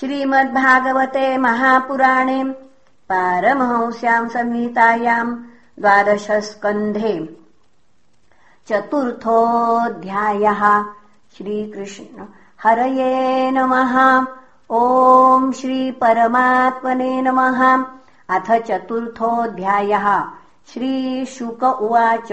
श्रीमद्भागवते 0.00 1.38
महापुराणे 1.38 2.44
पारमहंस्याम् 3.10 4.28
संहितायाम् 4.28 5.36
द्वादशस्कन्धे 5.80 7.38
चतुर्थोऽध्यायः 8.68 10.84
श्रीकृष्ण 11.36 12.26
हरये 12.62 13.50
नमः। 13.50 14.26
ॐ 14.70 15.52
श्रीपरमात्मने 15.52 17.22
नमः। 17.22 17.84
अथ 18.28 18.62
चतुर्थोऽध्यायः। 18.62 20.24
श्रीशुक 20.72 21.64
उवाच। 21.64 22.32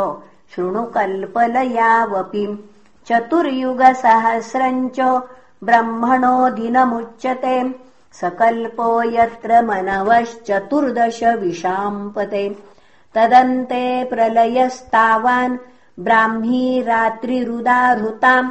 शृणु 0.55 0.83
कल्पलयावपि 0.85 2.47
चतुर्युगसहस्रम् 3.07 4.91
च 4.91 5.01
ब्रह्मणो 5.65 6.51
दिनमुच्यते। 6.51 7.57
सकल्पो 8.13 9.03
यत्र 9.03 9.63
मनवश्चतुर्दश 9.63 11.23
विशाम्पते। 11.23 12.49
तदन्ते 13.15 14.05
प्रलयस्तावान् 14.05 15.59
ब्राह्मी 16.01 16.83
रात्रिरुदाहृताम्। 16.83 18.51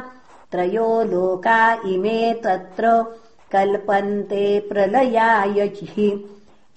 त्रयो 0.52 1.02
लोका 1.02 1.72
इमे 1.86 2.32
तत्र 2.44 3.02
कल्पन्ते 3.52 4.60
प्रलयाय 4.60 5.60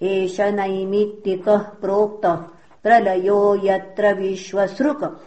एष 0.02 0.40
नैमित्तिकः 0.40 1.58
प्रोक्तः 1.58 2.38
प्रलयो 2.84 3.60
यत्र 3.64 4.14
विश्वसृक्। 4.14 5.22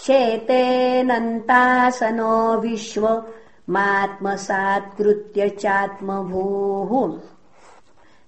शेतेनन्तासनो 0.00 2.60
विश्व 2.60 3.24
मात्मसात्कृत्य 3.70 5.48
चात्मभूः। 5.48 7.20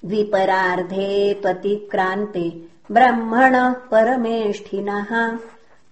द्विपरार्धे 0.04 1.40
त्वतिक्रान्ते 1.42 2.62
ब्रह्मण 2.92 3.74
परमेष्ठिनः। 3.90 5.38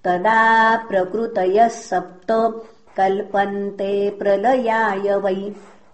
तदा 0.04 0.77
प्रकृतयः 0.77 1.69
सप्त 1.69 2.62
कल्पन्ते 2.97 4.10
प्रलयाय 4.10 5.16
वै। 5.16 5.52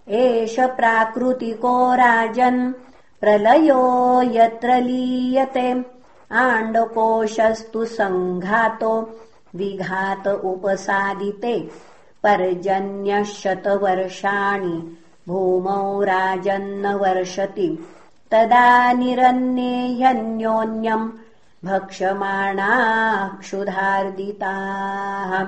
एष 0.09 0.59
प्राकृतिको 0.59 1.93
राजन् 1.93 2.73
प्रलयो 3.21 4.21
यत्र 4.21 4.81
लीयते 4.81 5.96
आण्डकोशस्तु 6.31 7.85
सङ्घातो 7.85 9.09
विघात 9.55 10.27
उपसादिते। 10.27 11.71
पर्जन्यशतवर्षाणि 12.23 14.97
भूमौ 15.27 16.03
राजन्न 16.03 16.93
वर्षति 16.93 17.87
तदा 18.31 18.93
निरन्येह्यन्योन्यम् 18.93 21.11
भक्षमाणाः 21.65 23.39
क्षुधार्दिताः 23.39 25.43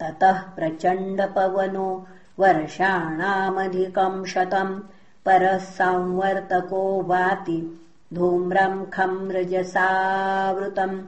ततः 0.00 0.32
प्रचण्डपवनो 0.32 2.06
वर्षाणामधिकम् 2.38 4.26
शतम् 4.26 4.80
परः 5.26 5.58
संवर्तको 5.58 7.02
वाति 7.02 7.80
धूम्रम् 8.14 8.86
खम् 8.86 9.32
रजसावृतम् 9.32 11.02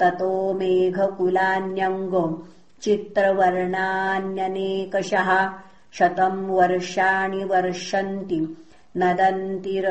ततो 0.00 0.54
मेघकुलान्यङ्गो 0.54 2.46
चित्रवर्णान्यनेकशः 2.82 5.48
शतम् 5.92 6.50
वर्षाणि 6.50 7.44
वर्षन्ति 7.44 8.56
नदन्ति 8.96 9.82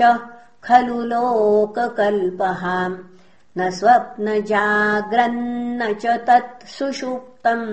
खलु 0.66 0.98
लोककल्पः। 1.12 2.62
न 3.58 3.60
स्वप्नजाग्रन्न 3.70 5.80
च 6.02 6.04
तत् 6.26 6.66
सुषुप्तम् 6.76 7.66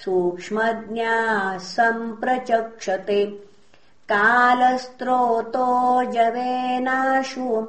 सूक्ष्मज्ञा 0.04 1.14
सम्प्रचक्षते। 1.58 3.48
कालस्त्रोतो 4.12 5.68
जवेनाशु 6.12 7.66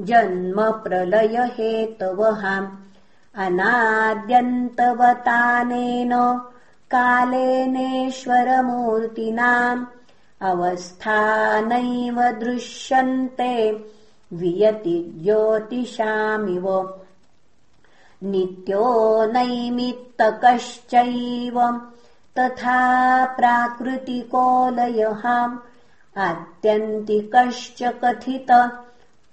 जन्मप्रलयहेतवः 0.10 2.44
अनाद्यन्तवतानेन 3.46 6.14
कालेनेश्वरमूर्तिनाम् 6.94 9.84
अवस्थानैव 10.52 12.18
दृश्यन्ते 12.44 13.54
वियति 14.40 14.96
ज्योतिषामिव 15.24 16.68
नित्यो 18.32 18.86
नैमित्तकश्चैव 19.34 19.98
तथा 22.40 22.80
प्राकृतिको 23.38 24.44
लयहाम् 24.76 25.58
आत्यन्तिकश्च 26.26 27.80
कथित 28.04 28.52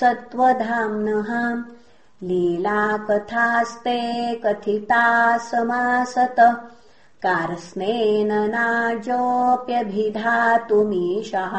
सत्त्वधाम्नः 0.00 1.30
लीलाकथास्ते 2.28 3.98
कथिता 4.44 5.04
समासत 5.38 6.38
कार्स्नेन 7.26 8.32
नाजोऽप्यभिधातुमीशः 8.54 11.54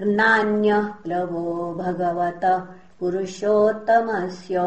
नान्यः 0.00 0.84
प्लवो 1.04 1.44
भगवतः 1.78 2.58
पुरुषोत्तमस्य 3.00 4.60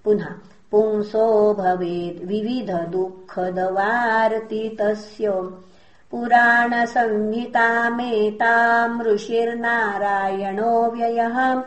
पुनः 0.05 0.31
पुंसो 0.71 1.27
भवेद् 1.59 2.23
विविधदुःखदवार्ति 2.31 4.63
तस्य 4.81 5.27
पुराणसंहितामेताम् 6.11 9.03
ऋषिर्नारायणो 9.03 10.91
व्ययः। 10.91 11.63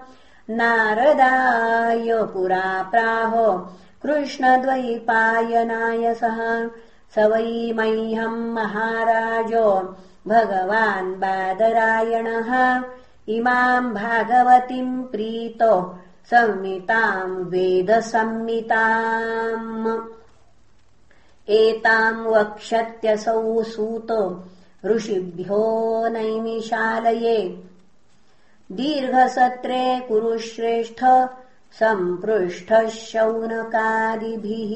नारदाय 0.49 2.13
पुरा 2.13 2.87
प्राह 2.91 3.57
कृष्णद्वैपायनाय 4.03 6.13
सः 6.13 6.69
स 7.15 7.17
वै 7.17 7.73
मह्यम् 7.73 8.53
महाराजो 8.53 9.97
भगवान् 10.27 11.15
बादरायणः। 11.15 12.81
इमाम् 13.29 13.93
भागवतीम् 13.93 15.03
प्रीतो 15.03 15.99
संमिताम् 16.31 17.45
वेदसंमिताम् 17.45 20.18
एताम् 21.49 22.27
वक्ष्यत्यसौ 22.27 23.63
सूत 23.63 24.07
ऋषिभ्यो 24.85 25.61
नैमिषालये। 26.07 27.63
दीर्घसत्रे 28.71 29.99
कुरुश्रेष्ठ 29.99 31.03
सम्पृष्टः 31.79 32.87
शौनकादिभिः 32.89 34.73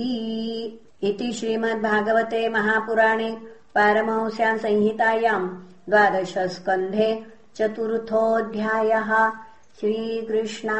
इति 1.09 1.31
श्रीमद्भागवते 1.33 2.49
महापुराणे 2.49 3.31
पारमंस्याम् 3.75 4.59
संहितायाम् 4.59 5.49
द्वादशस्कन्धे 5.89 7.25
चतुर्थोऽध्यायः। 7.55 9.11
श्रीकृष्णार्पणमस्तु 9.79 10.79